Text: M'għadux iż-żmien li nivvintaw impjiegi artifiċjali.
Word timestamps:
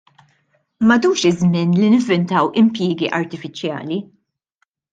M'għadux 0.91 1.25
iż-żmien 1.31 1.75
li 1.81 1.91
nivvintaw 1.97 2.51
impjiegi 2.63 3.13
artifiċjali. 3.21 4.03